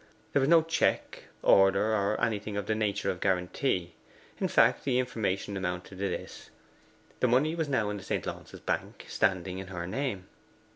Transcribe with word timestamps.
There 0.33 0.39
was 0.39 0.49
no 0.49 0.63
check, 0.63 1.25
order, 1.43 1.93
or 1.93 2.19
anything 2.19 2.57
of 2.57 2.65
the 2.65 2.73
nature 2.73 3.11
of 3.11 3.19
guarantee. 3.19 3.93
In 4.39 4.47
fact 4.47 4.83
the 4.83 4.97
information 4.97 5.55
amounted 5.55 5.89
to 5.99 6.09
this: 6.09 6.49
the 7.19 7.27
money 7.27 7.53
was 7.53 7.69
now 7.69 7.91
in 7.91 7.97
the 7.97 8.03
St. 8.03 8.25
Launce's 8.25 8.61
Bank, 8.61 9.05
standing 9.07 9.59
in 9.59 9.67
her 9.67 9.85
name. 9.85 10.25